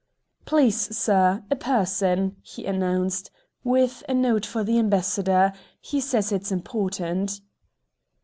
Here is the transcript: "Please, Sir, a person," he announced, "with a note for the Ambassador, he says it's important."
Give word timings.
"Please, 0.45 0.97
Sir, 0.97 1.43
a 1.51 1.55
person," 1.55 2.35
he 2.41 2.65
announced, 2.65 3.29
"with 3.63 4.03
a 4.09 4.15
note 4.15 4.47
for 4.47 4.63
the 4.63 4.79
Ambassador, 4.79 5.53
he 5.79 6.01
says 6.01 6.31
it's 6.31 6.51
important." 6.51 7.39